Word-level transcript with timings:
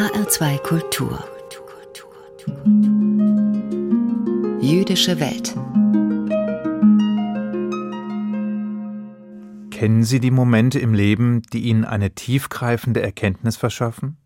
HR2 0.00 0.58
Kultur 0.62 1.22
Jüdische 4.62 5.20
Welt 5.20 5.54
Kennen 9.70 10.04
Sie 10.04 10.20
die 10.20 10.30
Momente 10.30 10.78
im 10.78 10.94
Leben, 10.94 11.42
die 11.52 11.64
Ihnen 11.64 11.84
eine 11.84 12.14
tiefgreifende 12.14 13.02
Erkenntnis 13.02 13.58
verschaffen? 13.58 14.16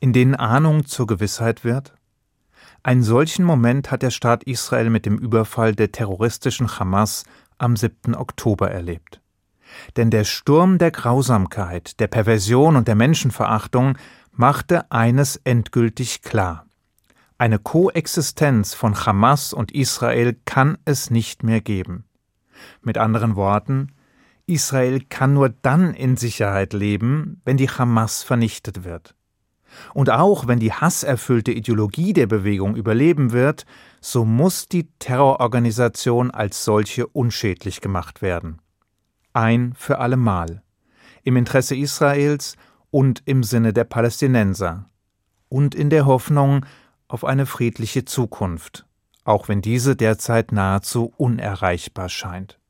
In 0.00 0.12
denen 0.12 0.34
Ahnung 0.34 0.84
zur 0.84 1.06
Gewissheit 1.06 1.62
wird? 1.62 1.94
Einen 2.82 3.04
solchen 3.04 3.44
Moment 3.44 3.92
hat 3.92 4.02
der 4.02 4.10
Staat 4.10 4.42
Israel 4.42 4.90
mit 4.90 5.06
dem 5.06 5.16
Überfall 5.16 5.76
der 5.76 5.92
terroristischen 5.92 6.80
Hamas 6.80 7.22
am 7.56 7.76
7. 7.76 8.16
Oktober 8.16 8.68
erlebt. 8.68 9.20
Denn 9.96 10.10
der 10.10 10.24
Sturm 10.24 10.78
der 10.78 10.90
Grausamkeit, 10.90 11.98
der 12.00 12.08
Perversion 12.08 12.74
und 12.76 12.88
der 12.88 12.94
Menschenverachtung 12.94 13.96
machte 14.36 14.90
eines 14.90 15.36
endgültig 15.36 16.22
klar. 16.22 16.66
Eine 17.38 17.58
Koexistenz 17.58 18.74
von 18.74 18.94
Hamas 19.06 19.52
und 19.52 19.72
Israel 19.72 20.36
kann 20.44 20.78
es 20.84 21.10
nicht 21.10 21.42
mehr 21.42 21.60
geben. 21.60 22.04
Mit 22.82 22.98
anderen 22.98 23.36
Worten, 23.36 23.92
Israel 24.46 25.00
kann 25.00 25.34
nur 25.34 25.48
dann 25.48 25.94
in 25.94 26.16
Sicherheit 26.16 26.72
leben, 26.72 27.40
wenn 27.44 27.56
die 27.56 27.68
Hamas 27.68 28.22
vernichtet 28.22 28.84
wird. 28.84 29.14
Und 29.92 30.10
auch 30.10 30.46
wenn 30.46 30.60
die 30.60 30.72
hasserfüllte 30.72 31.50
Ideologie 31.50 32.12
der 32.12 32.26
Bewegung 32.26 32.76
überleben 32.76 33.32
wird, 33.32 33.66
so 34.00 34.24
muss 34.24 34.68
die 34.68 34.88
Terrororganisation 34.98 36.30
als 36.30 36.64
solche 36.64 37.06
unschädlich 37.06 37.80
gemacht 37.80 38.22
werden. 38.22 38.60
Ein 39.32 39.72
für 39.76 39.98
allemal. 39.98 40.62
Im 41.24 41.36
Interesse 41.36 41.74
Israels 41.74 42.56
und 42.94 43.24
im 43.24 43.42
Sinne 43.42 43.72
der 43.72 43.82
Palästinenser. 43.82 44.88
Und 45.48 45.74
in 45.74 45.90
der 45.90 46.06
Hoffnung 46.06 46.64
auf 47.08 47.24
eine 47.24 47.44
friedliche 47.44 48.04
Zukunft, 48.04 48.86
auch 49.24 49.48
wenn 49.48 49.60
diese 49.60 49.96
derzeit 49.96 50.52
nahezu 50.52 51.12
unerreichbar 51.16 52.08
scheint. 52.08 52.60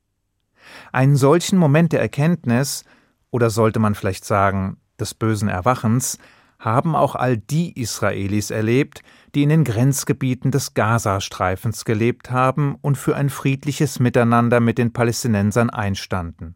Einen 0.93 1.17
solchen 1.17 1.59
Moment 1.59 1.93
der 1.93 2.01
Erkenntnis, 2.01 2.87
oder 3.31 3.51
sollte 3.51 3.81
man 3.81 3.95
vielleicht 3.95 4.25
sagen, 4.25 4.79
des 4.99 5.13
bösen 5.13 5.51
Erwachens, 5.51 6.17
haben 6.59 6.97
auch 6.97 7.17
all 7.17 7.37
die 7.37 7.79
Israelis 7.79 8.51
erlebt, 8.51 9.03
die 9.35 9.43
in 9.43 9.51
den 9.51 9.65
Grenzgebieten 9.65 10.51
des 10.51 10.73
Gazastreifens 10.73 11.85
gelebt 11.85 12.31
haben 12.31 12.79
und 12.81 12.97
für 12.97 13.15
ein 13.15 13.29
friedliches 13.29 14.01
Miteinander 14.01 14.61
mit 14.61 14.79
den 14.79 14.95
Palästinensern 14.95 15.69
einstanden. 15.69 16.55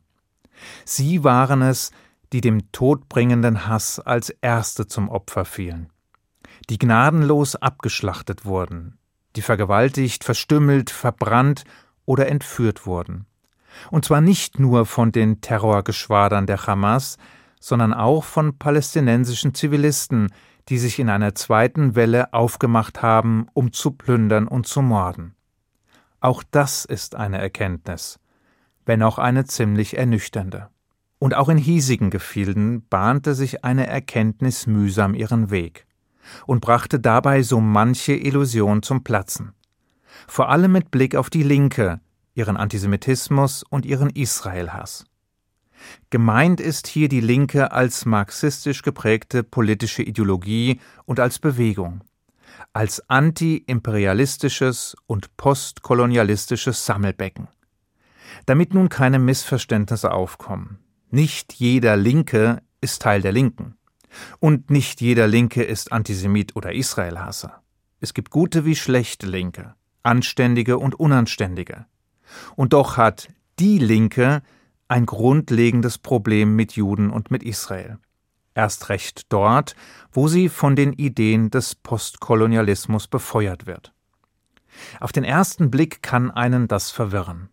Sie 0.86 1.22
waren 1.22 1.60
es, 1.60 1.90
die 2.32 2.40
dem 2.40 2.70
todbringenden 2.72 3.66
Hass 3.66 4.00
als 4.00 4.30
Erste 4.30 4.86
zum 4.86 5.08
Opfer 5.08 5.44
fielen, 5.44 5.90
die 6.68 6.78
gnadenlos 6.78 7.56
abgeschlachtet 7.56 8.44
wurden, 8.44 8.98
die 9.36 9.42
vergewaltigt, 9.42 10.24
verstümmelt, 10.24 10.90
verbrannt 10.90 11.64
oder 12.04 12.28
entführt 12.28 12.86
wurden. 12.86 13.26
Und 13.90 14.04
zwar 14.04 14.20
nicht 14.20 14.58
nur 14.58 14.86
von 14.86 15.12
den 15.12 15.40
Terrorgeschwadern 15.40 16.46
der 16.46 16.66
Hamas, 16.66 17.16
sondern 17.60 17.94
auch 17.94 18.24
von 18.24 18.58
palästinensischen 18.58 19.54
Zivilisten, 19.54 20.32
die 20.68 20.78
sich 20.78 20.98
in 20.98 21.08
einer 21.08 21.34
zweiten 21.34 21.94
Welle 21.94 22.32
aufgemacht 22.32 23.02
haben, 23.02 23.46
um 23.54 23.72
zu 23.72 23.92
plündern 23.92 24.46
und 24.46 24.66
zu 24.66 24.82
morden. 24.82 25.34
Auch 26.20 26.42
das 26.50 26.84
ist 26.84 27.14
eine 27.14 27.38
Erkenntnis, 27.38 28.18
wenn 28.84 29.02
auch 29.02 29.18
eine 29.18 29.44
ziemlich 29.44 29.96
ernüchternde. 29.96 30.68
Und 31.18 31.34
auch 31.34 31.48
in 31.48 31.58
hiesigen 31.58 32.10
Gefilden 32.10 32.86
bahnte 32.88 33.34
sich 33.34 33.64
eine 33.64 33.86
Erkenntnis 33.86 34.66
mühsam 34.66 35.14
ihren 35.14 35.50
Weg 35.50 35.86
und 36.46 36.60
brachte 36.60 37.00
dabei 37.00 37.42
so 37.42 37.60
manche 37.60 38.14
Illusion 38.14 38.82
zum 38.82 39.02
Platzen. 39.02 39.52
Vor 40.26 40.48
allem 40.48 40.72
mit 40.72 40.90
Blick 40.90 41.16
auf 41.16 41.30
die 41.30 41.42
Linke, 41.42 42.00
ihren 42.34 42.56
Antisemitismus 42.56 43.62
und 43.62 43.84
ihren 43.86 44.10
Israelhass. 44.10 45.04
Gemeint 46.10 46.60
ist 46.60 46.86
hier 46.86 47.08
die 47.08 47.20
Linke 47.20 47.72
als 47.72 48.04
marxistisch 48.04 48.82
geprägte 48.82 49.42
politische 49.42 50.02
Ideologie 50.02 50.80
und 51.04 51.20
als 51.20 51.38
Bewegung, 51.38 52.02
als 52.72 53.08
anti-imperialistisches 53.08 54.96
und 55.06 55.36
postkolonialistisches 55.36 56.84
Sammelbecken. 56.84 57.48
Damit 58.46 58.74
nun 58.74 58.88
keine 58.88 59.18
Missverständnisse 59.18 60.10
aufkommen. 60.12 60.78
Nicht 61.10 61.54
jeder 61.54 61.96
Linke 61.96 62.60
ist 62.82 63.00
Teil 63.00 63.22
der 63.22 63.32
Linken. 63.32 63.76
Und 64.40 64.70
nicht 64.70 65.00
jeder 65.00 65.26
Linke 65.26 65.62
ist 65.62 65.90
Antisemit 65.90 66.54
oder 66.54 66.74
Israelhasser. 66.74 67.62
Es 68.00 68.12
gibt 68.12 68.30
gute 68.30 68.66
wie 68.66 68.76
schlechte 68.76 69.26
Linke, 69.26 69.74
anständige 70.02 70.78
und 70.78 70.94
unanständige. 71.00 71.86
Und 72.56 72.74
doch 72.74 72.98
hat 72.98 73.28
die 73.58 73.78
Linke 73.78 74.42
ein 74.86 75.06
grundlegendes 75.06 75.96
Problem 75.96 76.54
mit 76.56 76.72
Juden 76.72 77.10
und 77.10 77.30
mit 77.30 77.42
Israel. 77.42 77.98
Erst 78.54 78.90
recht 78.90 79.32
dort, 79.32 79.76
wo 80.12 80.28
sie 80.28 80.50
von 80.50 80.76
den 80.76 80.92
Ideen 80.92 81.50
des 81.50 81.74
Postkolonialismus 81.74 83.06
befeuert 83.06 83.66
wird. 83.66 83.94
Auf 85.00 85.12
den 85.12 85.24
ersten 85.24 85.70
Blick 85.70 86.02
kann 86.02 86.30
einen 86.30 86.68
das 86.68 86.90
verwirren. 86.90 87.48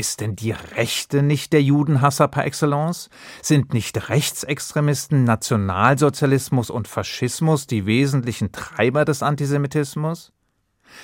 Ist 0.00 0.22
denn 0.22 0.34
die 0.34 0.52
Rechte 0.52 1.22
nicht 1.22 1.52
der 1.52 1.62
Judenhasser 1.62 2.26
par 2.26 2.46
excellence? 2.46 3.10
Sind 3.42 3.74
nicht 3.74 4.08
Rechtsextremisten, 4.08 5.24
Nationalsozialismus 5.24 6.70
und 6.70 6.88
Faschismus 6.88 7.66
die 7.66 7.84
wesentlichen 7.84 8.50
Treiber 8.50 9.04
des 9.04 9.22
Antisemitismus? 9.22 10.32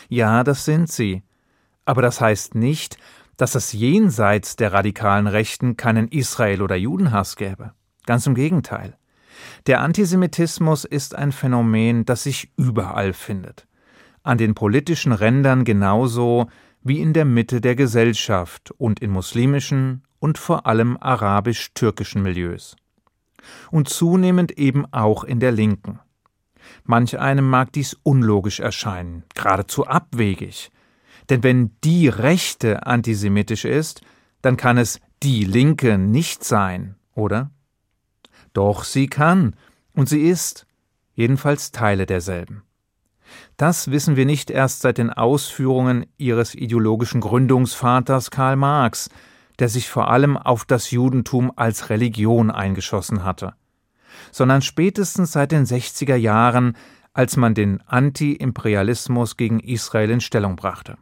Ja, 0.09 0.43
das 0.45 0.65
sind 0.65 0.91
sie. 0.91 1.23
Aber 1.85 2.01
das 2.01 2.23
heißt 2.23 2.55
nicht, 2.55 2.97
dass 3.37 3.55
es 3.55 3.75
jenseits 3.75 4.57
der 4.57 4.73
radikalen 4.73 5.27
Rechten 5.27 5.77
keinen 5.77 6.09
Israel- 6.09 6.63
oder 6.63 6.77
Judenhass 6.77 7.37
gäbe. 7.37 7.73
Ganz 8.07 8.27
im 8.27 8.35
Gegenteil. 8.35 8.97
Der 9.67 9.83
Antisemitismus 9.83 10.87
ist 10.87 11.15
ein 11.15 11.33
Phänomen, 11.33 12.07
das 12.07 12.23
sich 12.23 12.51
überall 12.57 13.13
findet. 13.13 13.69
An 14.23 14.39
den 14.39 14.55
politischen 14.55 15.13
Rändern 15.13 15.65
genauso 15.65 16.49
wie 16.87 17.01
in 17.01 17.13
der 17.13 17.25
Mitte 17.25 17.61
der 17.61 17.75
Gesellschaft 17.75 18.71
und 18.79 19.01
in 19.01 19.11
muslimischen 19.11 20.05
und 20.21 20.39
vor 20.39 20.67
allem 20.67 20.97
arabisch-türkischen 21.01 22.23
Milieus. 22.23 22.77
Und 23.73 23.89
zunehmend 23.89 24.53
eben 24.53 24.87
auch 24.93 25.25
in 25.25 25.41
der 25.41 25.51
Linken. 25.51 25.99
Manch 26.85 27.19
einem 27.19 27.49
mag 27.51 27.73
dies 27.73 27.97
unlogisch 28.05 28.61
erscheinen, 28.61 29.25
geradezu 29.35 29.87
abwegig, 29.87 30.71
denn 31.29 31.43
wenn 31.43 31.73
die 31.83 32.07
Rechte 32.07 32.87
antisemitisch 32.87 33.65
ist, 33.65 34.03
dann 34.43 34.57
kann 34.57 34.79
es 34.79 35.01
die 35.25 35.45
Linke 35.45 35.99
nicht 35.99 36.45
sein, 36.45 36.95
oder? 37.15 37.51
Doch 38.53 38.85
sie 38.85 39.09
kann, 39.09 39.57
und 39.93 40.09
sie 40.09 40.23
ist, 40.23 40.67
jedenfalls 41.15 41.73
Teile 41.73 42.07
derselben. 42.07 42.63
Das 43.57 43.91
wissen 43.91 44.17
wir 44.17 44.27
nicht 44.27 44.51
erst 44.51 44.83
seit 44.83 44.99
den 44.99 45.11
Ausführungen 45.11 46.07
ihres 46.19 46.55
ideologischen 46.55 47.21
Gründungsvaters 47.21 48.31
Karl 48.31 48.57
Marx, 48.57 49.09
der 49.59 49.69
sich 49.69 49.89
vor 49.89 50.11
allem 50.11 50.37
auf 50.37 50.65
das 50.65 50.91
Judentum 50.91 51.53
als 51.57 51.91
Religion 51.91 52.51
eingeschossen 52.51 53.25
hatte, 53.25 53.55
sondern 54.33 54.63
spätestens 54.63 55.33
seit 55.33 55.53
den 55.53 55.65
60er 55.65 56.17
Jahren, 56.17 56.77
als 57.15 57.37
man 57.37 57.55
den 57.55 57.81
Anti-Imperialismus 57.87 59.37
gegen 59.37 59.61
Israel 59.61 60.11
in 60.11 60.21
Stellung 60.21 60.57
brachte. 60.57 60.99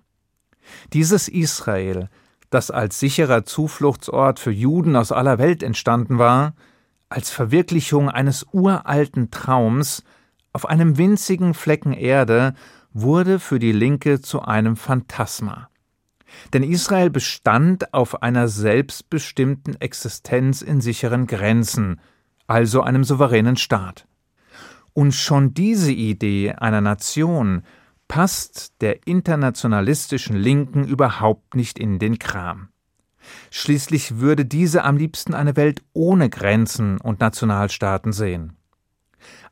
Dieses 0.92 1.28
Israel, 1.28 2.08
das 2.50 2.70
als 2.70 3.00
sicherer 3.00 3.44
Zufluchtsort 3.44 4.38
für 4.38 4.52
Juden 4.52 4.94
aus 4.94 5.10
aller 5.10 5.38
Welt 5.38 5.62
entstanden 5.62 6.18
war, 6.18 6.54
als 7.08 7.30
Verwirklichung 7.30 8.08
eines 8.08 8.46
uralten 8.52 9.30
Traums 9.30 10.04
auf 10.54 10.66
einem 10.66 10.96
winzigen 10.96 11.52
Flecken 11.52 11.92
Erde, 11.92 12.54
wurde 12.94 13.38
für 13.40 13.58
die 13.58 13.72
Linke 13.72 14.22
zu 14.22 14.40
einem 14.40 14.76
Phantasma. 14.76 15.68
Denn 16.52 16.62
Israel 16.62 17.10
bestand 17.10 17.92
auf 17.92 18.22
einer 18.22 18.48
selbstbestimmten 18.48 19.80
Existenz 19.80 20.62
in 20.62 20.80
sicheren 20.80 21.26
Grenzen, 21.26 22.00
also 22.46 22.82
einem 22.82 23.04
souveränen 23.04 23.56
Staat. 23.56 24.06
Und 24.92 25.12
schon 25.12 25.54
diese 25.54 25.92
Idee 25.92 26.52
einer 26.52 26.80
Nation 26.80 27.62
passt 28.06 28.74
der 28.80 29.06
internationalistischen 29.06 30.36
Linken 30.36 30.84
überhaupt 30.84 31.56
nicht 31.56 31.78
in 31.78 31.98
den 31.98 32.18
Kram. 32.18 32.68
Schließlich 33.50 34.18
würde 34.18 34.44
diese 34.44 34.84
am 34.84 34.96
liebsten 34.96 35.34
eine 35.34 35.56
Welt 35.56 35.82
ohne 35.94 36.30
Grenzen 36.30 37.00
und 37.00 37.20
Nationalstaaten 37.20 38.12
sehen. 38.12 38.56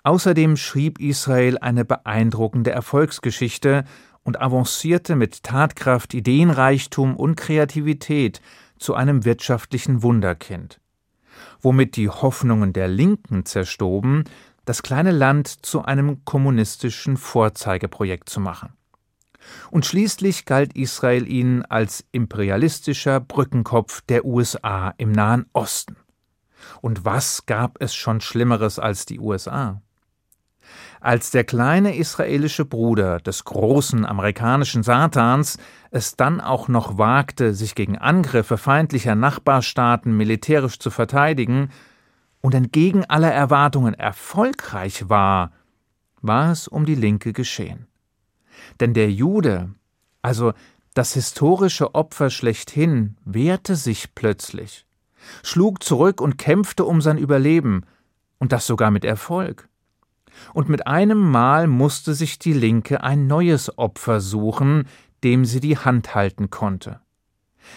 Außerdem 0.05 0.57
schrieb 0.57 1.01
Israel 1.01 1.59
eine 1.59 1.85
beeindruckende 1.85 2.73
Erfolgsgeschichte 2.73 3.85
und 4.25 4.41
avancierte 4.41 5.15
mit 5.15 5.45
Tatkraft, 5.45 6.13
Ideenreichtum 6.15 7.17
und 7.17 7.37
Kreativität 7.37 8.41
zu 8.79 8.95
einem 8.95 9.25
wirtschaftlichen 9.25 10.03
Wunderkind. 10.03 10.81
Womit 11.61 11.97
die 11.97 12.09
Hoffnungen 12.09 12.73
der 12.73 12.89
Linken 12.89 13.45
zerstoben, 13.45 14.25
das 14.65 14.83
kleine 14.83 15.13
Land 15.13 15.49
zu 15.49 15.83
einem 15.85 16.25
kommunistischen 16.25 17.17
Vorzeigeprojekt 17.17 18.29
zu 18.29 18.41
machen. 18.41 18.73
Und 19.71 19.87
schließlich 19.87 20.45
galt 20.45 20.75
Israel 20.75 21.27
ihnen 21.29 21.65
als 21.65 22.05
imperialistischer 22.13 23.21
Brückenkopf 23.21 24.03
der 24.03 24.25
USA 24.25 24.95
im 24.99 25.11
Nahen 25.13 25.47
Osten. 25.53 25.97
Und 26.81 27.05
was 27.05 27.47
gab 27.47 27.81
es 27.81 27.95
schon 27.95 28.21
Schlimmeres 28.21 28.79
als 28.79 29.05
die 29.05 29.19
USA? 29.19 29.83
Als 31.01 31.31
der 31.31 31.45
kleine 31.45 31.97
israelische 31.97 32.65
Bruder 32.65 33.19
des 33.19 33.45
großen 33.45 34.05
amerikanischen 34.07 34.83
Satans 34.83 35.59
es 35.91 36.17
dann 36.17 36.41
auch 36.41 36.69
noch 36.69 36.99
wagte, 36.99 37.55
sich 37.55 37.75
gegen 37.75 37.99
Angriffe 37.99 38.57
feindlicher 38.57 39.15
Nachbarstaaten 39.15 40.17
militärisch 40.17 40.79
zu 40.79 40.91
verteidigen 40.91 41.71
und 42.41 42.55
entgegen 42.55 43.05
aller 43.05 43.33
Erwartungen 43.33 43.95
erfolgreich 43.95 45.09
war, 45.09 45.53
war 46.21 46.53
es 46.53 46.69
um 46.69 46.87
die 46.87 46.95
Linke 46.95 47.33
geschehen. 47.33 47.87
Denn 48.81 48.95
der 48.95 49.11
Jude, 49.11 49.71
also 50.23 50.53
das 50.95 51.15
historische 51.15 51.95
Opfer 51.95 52.31
schlechthin, 52.31 53.17
wehrte 53.25 53.77
sich 53.77 54.15
plötzlich, 54.15 54.87
schlug 55.43 55.83
zurück 55.83 56.21
und 56.21 56.39
kämpfte 56.39 56.85
um 56.85 57.01
sein 57.01 57.19
Überleben, 57.19 57.85
und 58.39 58.51
das 58.51 58.67
sogar 58.67 58.91
mit 58.91 59.05
Erfolg. 59.05 59.69
Und 60.55 60.69
mit 60.69 60.87
einem 60.87 61.31
Mal 61.31 61.67
musste 61.67 62.15
sich 62.15 62.39
die 62.39 62.53
Linke 62.53 63.03
ein 63.03 63.27
neues 63.27 63.77
Opfer 63.79 64.21
suchen, 64.21 64.85
dem 65.25 65.45
sie 65.45 65.61
die 65.61 65.79
Hand 65.79 66.15
halten 66.15 66.51
konnte. 66.51 67.01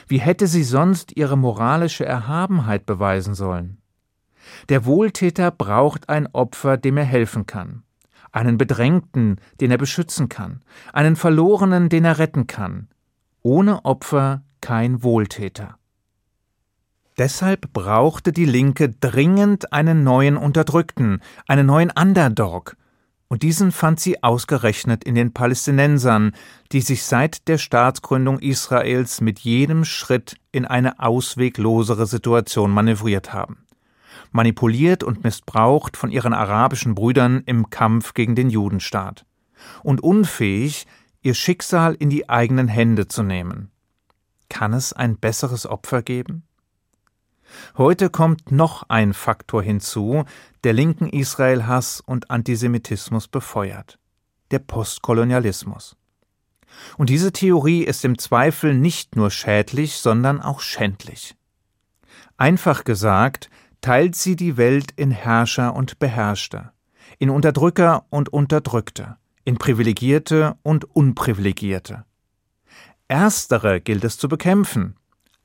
Wie 0.08 0.20
hätte 0.20 0.48
sie 0.48 0.64
sonst 0.64 1.16
ihre 1.16 1.38
moralische 1.38 2.06
Erhabenheit 2.06 2.86
beweisen 2.86 3.36
sollen? 3.36 3.78
Der 4.70 4.86
Wohltäter 4.86 5.52
braucht 5.52 6.10
ein 6.10 6.28
Opfer, 6.28 6.78
dem 6.78 6.98
er 6.98 7.04
helfen 7.04 7.46
kann, 7.46 7.84
einen 8.32 8.58
Bedrängten, 8.58 9.40
den 9.60 9.72
er 9.72 9.78
beschützen 9.78 10.30
kann, 10.30 10.62
einen 10.94 11.16
Verlorenen, 11.16 11.90
den 11.90 12.06
er 12.06 12.20
retten 12.20 12.48
kann. 12.48 12.88
Ohne 13.42 13.86
Opfer 13.86 14.44
kein 14.62 15.04
Wohltäter. 15.04 15.78
Deshalb 17.18 17.72
brauchte 17.72 18.34
die 18.34 18.46
Linke 18.46 18.90
dringend 18.90 19.72
einen 19.72 20.04
neuen 20.04 20.36
Unterdrückten, 20.36 21.22
einen 21.48 21.66
neuen 21.66 21.92
Underdog, 21.92 22.76
und 23.28 23.42
diesen 23.42 23.72
fand 23.72 24.00
sie 24.00 24.22
ausgerechnet 24.22 25.04
in 25.04 25.16
den 25.16 25.34
Palästinensern, 25.34 26.34
die 26.72 26.82
sich 26.82 27.04
seit 27.04 27.48
der 27.48 27.58
Staatsgründung 27.58 28.40
Israels 28.40 29.20
mit 29.20 29.40
jedem 29.40 29.84
Schritt 29.84 30.38
in 30.52 30.66
eine 30.66 31.00
ausweglosere 31.00 32.06
Situation 32.06 32.72
manövriert 32.72 33.34
haben. 33.34 33.66
Manipuliert 34.32 35.04
und 35.04 35.24
missbraucht 35.24 35.98
von 35.98 36.12
ihren 36.12 36.34
arabischen 36.34 36.94
Brüdern 36.94 37.42
im 37.46 37.70
Kampf 37.70 38.14
gegen 38.14 38.36
den 38.36 38.50
Judenstaat. 38.50 39.26
Und 39.82 40.02
unfähig, 40.02 40.86
ihr 41.22 41.34
Schicksal 41.34 41.96
in 41.96 42.10
die 42.10 42.30
eigenen 42.30 42.68
Hände 42.68 43.08
zu 43.08 43.24
nehmen. 43.24 43.72
Kann 44.50 44.74
es 44.74 44.94
ein 44.94 45.18
besseres 45.18 45.66
Opfer 45.66 46.04
geben? 46.04 46.44
Heute 47.78 48.10
kommt 48.10 48.52
noch 48.52 48.84
ein 48.90 49.14
Faktor 49.14 49.64
hinzu, 49.64 50.26
der 50.64 50.74
linken 50.74 51.10
Israel-Hass 51.10 52.02
und 52.02 52.32
Antisemitismus 52.32 53.28
befeuert. 53.28 54.00
Der 54.52 54.60
Postkolonialismus. 54.60 55.96
Und 56.98 57.10
diese 57.10 57.32
Theorie 57.32 57.84
ist 57.84 58.06
im 58.06 58.18
Zweifel 58.18 58.74
nicht 58.74 59.16
nur 59.16 59.32
schädlich, 59.32 59.98
sondern 59.98 60.42
auch 60.42 60.60
schändlich. 60.60 61.36
Einfach 62.38 62.84
gesagt, 62.84 63.50
teilt 63.82 64.16
sie 64.16 64.36
die 64.36 64.58
Welt 64.58 64.92
in 64.96 65.12
Herrscher 65.12 65.74
und 65.76 66.00
Beherrschte, 66.00 66.72
in 67.20 67.30
Unterdrücker 67.30 68.06
und 68.10 68.30
Unterdrückte, 68.30 69.18
in 69.44 69.58
Privilegierte 69.58 70.58
und 70.64 70.84
Unprivilegierte. 70.96 72.06
Erstere 73.08 73.80
gilt 73.82 74.04
es 74.04 74.18
zu 74.18 74.28
bekämpfen, 74.28 74.96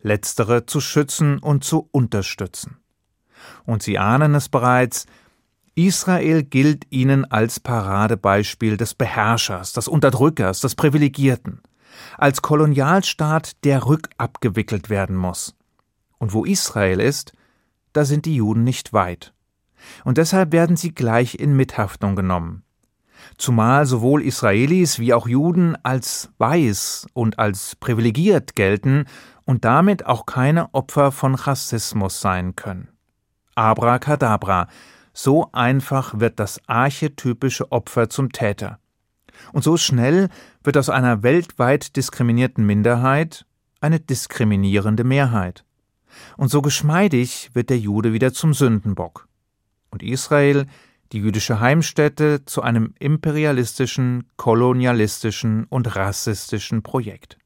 letztere 0.02 0.66
zu 0.66 0.80
schützen 0.80 1.38
und 1.38 1.64
zu 1.64 1.88
unterstützen. 1.92 2.78
Und 3.64 3.82
Sie 3.82 3.98
ahnen 3.98 4.34
es 4.34 4.48
bereits, 4.48 5.06
Israel 5.74 6.42
gilt 6.42 6.86
ihnen 6.90 7.24
als 7.24 7.60
Paradebeispiel 7.60 8.76
des 8.76 8.94
Beherrschers, 8.94 9.72
des 9.72 9.88
Unterdrückers, 9.88 10.60
des 10.60 10.74
Privilegierten, 10.74 11.62
als 12.18 12.42
Kolonialstaat, 12.42 13.64
der 13.64 13.86
rückabgewickelt 13.86 14.90
werden 14.90 15.16
muss. 15.16 15.54
Und 16.18 16.32
wo 16.32 16.44
Israel 16.44 17.00
ist, 17.00 17.32
da 17.92 18.04
sind 18.04 18.26
die 18.26 18.36
Juden 18.36 18.64
nicht 18.64 18.92
weit. 18.92 19.32
Und 20.04 20.18
deshalb 20.18 20.52
werden 20.52 20.76
sie 20.76 20.92
gleich 20.92 21.36
in 21.36 21.56
Mithaftung 21.56 22.14
genommen. 22.14 22.62
Zumal 23.38 23.86
sowohl 23.86 24.22
Israelis 24.22 24.98
wie 24.98 25.14
auch 25.14 25.28
Juden 25.28 25.76
als 25.82 26.30
weiß 26.38 27.06
und 27.12 27.38
als 27.38 27.76
privilegiert 27.76 28.54
gelten 28.54 29.06
und 29.50 29.64
damit 29.64 30.06
auch 30.06 30.26
keine 30.26 30.72
Opfer 30.74 31.10
von 31.10 31.34
Rassismus 31.34 32.20
sein 32.20 32.54
können. 32.54 32.86
Abracadabra, 33.56 34.68
so 35.12 35.50
einfach 35.50 36.20
wird 36.20 36.38
das 36.38 36.60
archetypische 36.68 37.72
Opfer 37.72 38.08
zum 38.08 38.30
Täter. 38.30 38.78
Und 39.52 39.64
so 39.64 39.76
schnell 39.76 40.28
wird 40.62 40.76
aus 40.76 40.88
einer 40.88 41.24
weltweit 41.24 41.96
diskriminierten 41.96 42.64
Minderheit 42.64 43.44
eine 43.80 43.98
diskriminierende 43.98 45.02
Mehrheit. 45.02 45.64
Und 46.36 46.48
so 46.48 46.62
geschmeidig 46.62 47.50
wird 47.52 47.70
der 47.70 47.78
Jude 47.78 48.12
wieder 48.12 48.32
zum 48.32 48.54
Sündenbock. 48.54 49.26
Und 49.90 50.04
Israel, 50.04 50.66
die 51.10 51.18
jüdische 51.18 51.58
Heimstätte, 51.58 52.44
zu 52.44 52.62
einem 52.62 52.94
imperialistischen, 53.00 54.28
kolonialistischen 54.36 55.64
und 55.64 55.96
rassistischen 55.96 56.84
Projekt. 56.84 57.39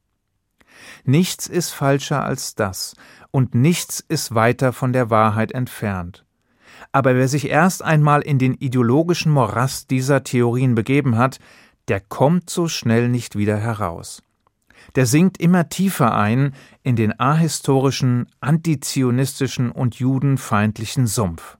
Nichts 1.03 1.47
ist 1.47 1.71
falscher 1.71 2.23
als 2.23 2.55
das, 2.55 2.95
und 3.31 3.55
nichts 3.55 4.03
ist 4.07 4.33
weiter 4.35 4.73
von 4.73 4.93
der 4.93 5.09
Wahrheit 5.09 5.51
entfernt. 5.51 6.25
Aber 6.91 7.15
wer 7.15 7.27
sich 7.27 7.49
erst 7.49 7.83
einmal 7.83 8.21
in 8.21 8.39
den 8.39 8.53
ideologischen 8.53 9.31
Morast 9.31 9.91
dieser 9.91 10.23
Theorien 10.23 10.75
begeben 10.75 11.17
hat, 11.17 11.39
der 11.87 11.99
kommt 11.99 12.49
so 12.49 12.67
schnell 12.67 13.09
nicht 13.09 13.37
wieder 13.37 13.57
heraus. 13.57 14.21
Der 14.95 15.05
sinkt 15.05 15.37
immer 15.37 15.67
tiefer 15.69 16.15
ein 16.15 16.53
in 16.83 16.95
den 16.95 17.19
ahistorischen, 17.19 18.27
antizionistischen 18.39 19.71
und 19.71 19.95
judenfeindlichen 19.95 21.07
Sumpf. 21.07 21.57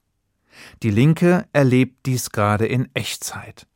Die 0.83 0.89
Linke 0.89 1.45
erlebt 1.51 2.05
dies 2.05 2.29
gerade 2.29 2.65
in 2.65 2.87
Echtzeit. 2.93 3.67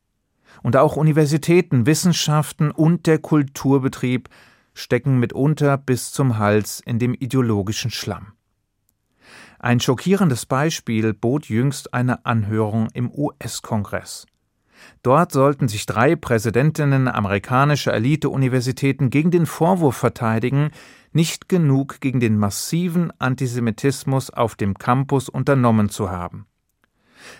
Und 0.62 0.76
auch 0.76 0.96
Universitäten, 0.96 1.86
Wissenschaften 1.86 2.70
und 2.70 3.06
der 3.06 3.18
Kulturbetrieb 3.18 4.28
stecken 4.80 5.18
mitunter 5.18 5.76
bis 5.76 6.10
zum 6.10 6.38
Hals 6.38 6.80
in 6.84 6.98
dem 6.98 7.14
ideologischen 7.14 7.90
Schlamm. 7.90 8.32
Ein 9.58 9.78
schockierendes 9.78 10.46
Beispiel 10.46 11.12
bot 11.12 11.48
jüngst 11.48 11.92
eine 11.92 12.24
Anhörung 12.24 12.88
im 12.94 13.10
US-Kongress. 13.10 14.26
Dort 15.02 15.32
sollten 15.32 15.68
sich 15.68 15.84
drei 15.84 16.16
Präsidentinnen 16.16 17.08
amerikanischer 17.08 17.92
Elite-Universitäten 17.92 19.10
gegen 19.10 19.30
den 19.30 19.44
Vorwurf 19.44 19.96
verteidigen, 19.96 20.70
nicht 21.12 21.48
genug 21.48 22.00
gegen 22.00 22.20
den 22.20 22.38
massiven 22.38 23.12
Antisemitismus 23.18 24.30
auf 24.30 24.54
dem 24.54 24.78
Campus 24.78 25.28
unternommen 25.28 25.90
zu 25.90 26.10
haben. 26.10 26.46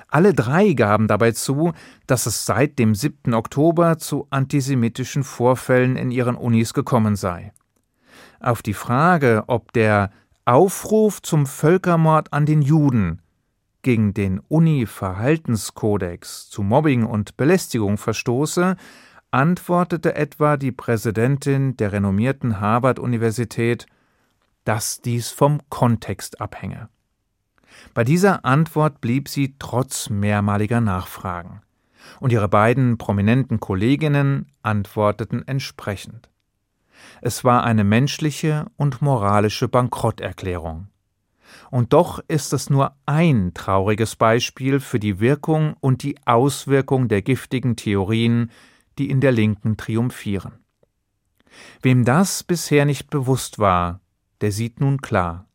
Alle 0.08 0.34
drei 0.34 0.72
gaben 0.72 1.08
dabei 1.08 1.32
zu, 1.32 1.72
dass 2.06 2.26
es 2.26 2.46
seit 2.46 2.78
dem 2.78 2.94
7. 2.94 3.34
Oktober 3.34 3.98
zu 3.98 4.26
antisemitischen 4.30 5.24
Vorfällen 5.24 5.96
in 5.96 6.10
ihren 6.10 6.36
Unis 6.36 6.74
gekommen 6.74 7.16
sei. 7.16 7.52
Auf 8.40 8.62
die 8.62 8.74
Frage, 8.74 9.44
ob 9.46 9.72
der 9.72 10.10
Aufruf 10.44 11.22
zum 11.22 11.46
Völkermord 11.46 12.32
an 12.32 12.46
den 12.46 12.62
Juden 12.62 13.22
gegen 13.82 14.14
den 14.14 14.40
Uni-Verhaltenskodex 14.40 16.48
zu 16.48 16.62
Mobbing 16.62 17.04
und 17.04 17.36
Belästigung 17.36 17.98
verstoße, 17.98 18.76
antwortete 19.30 20.14
etwa 20.14 20.56
die 20.56 20.72
Präsidentin 20.72 21.76
der 21.76 21.92
renommierten 21.92 22.60
Harvard-Universität, 22.60 23.86
dass 24.64 25.00
dies 25.00 25.30
vom 25.30 25.60
Kontext 25.68 26.40
abhänge. 26.40 26.88
Bei 27.94 28.04
dieser 28.04 28.44
Antwort 28.44 29.00
blieb 29.00 29.28
sie 29.28 29.54
trotz 29.58 30.10
mehrmaliger 30.10 30.80
Nachfragen. 30.80 31.62
Und 32.18 32.32
ihre 32.32 32.48
beiden 32.48 32.98
prominenten 32.98 33.60
Kolleginnen 33.60 34.46
antworteten 34.62 35.46
entsprechend. 35.46 36.28
Es 37.22 37.44
war 37.44 37.64
eine 37.64 37.84
menschliche 37.84 38.66
und 38.76 39.02
moralische 39.02 39.68
Bankrotterklärung. 39.68 40.88
Und 41.70 41.92
doch 41.92 42.20
ist 42.28 42.52
es 42.52 42.70
nur 42.70 42.94
ein 43.06 43.52
trauriges 43.54 44.16
Beispiel 44.16 44.80
für 44.80 45.00
die 45.00 45.20
Wirkung 45.20 45.74
und 45.80 46.02
die 46.02 46.16
Auswirkung 46.24 47.08
der 47.08 47.22
giftigen 47.22 47.76
Theorien, 47.76 48.50
die 48.98 49.10
in 49.10 49.20
der 49.20 49.32
Linken 49.32 49.76
triumphieren. 49.76 50.52
Wem 51.82 52.04
das 52.04 52.44
bisher 52.44 52.84
nicht 52.84 53.10
bewusst 53.10 53.58
war, 53.58 54.00
der 54.40 54.52
sieht 54.52 54.80
nun 54.80 55.00
klar. 55.00 55.46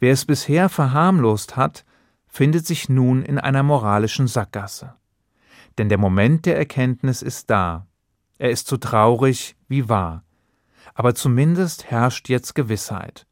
Wer 0.00 0.12
es 0.12 0.24
bisher 0.24 0.68
verharmlost 0.68 1.56
hat, 1.56 1.84
findet 2.26 2.66
sich 2.66 2.88
nun 2.88 3.22
in 3.22 3.38
einer 3.38 3.62
moralischen 3.62 4.26
Sackgasse. 4.26 4.94
Denn 5.78 5.88
der 5.88 5.98
Moment 5.98 6.46
der 6.46 6.56
Erkenntnis 6.56 7.22
ist 7.22 7.50
da. 7.50 7.86
Er 8.38 8.50
ist 8.50 8.66
so 8.66 8.76
traurig 8.76 9.56
wie 9.68 9.88
wahr. 9.88 10.24
Aber 10.94 11.14
zumindest 11.14 11.90
herrscht 11.90 12.28
jetzt 12.28 12.54
Gewissheit. 12.54 13.26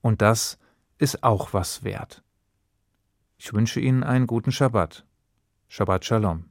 Und 0.00 0.22
das 0.22 0.58
ist 0.98 1.22
auch 1.22 1.52
was 1.52 1.84
wert. 1.84 2.22
Ich 3.38 3.52
wünsche 3.52 3.80
Ihnen 3.80 4.02
einen 4.02 4.26
guten 4.26 4.52
Schabbat. 4.52 5.06
Shabbat 5.68 6.04
Shalom. 6.04 6.49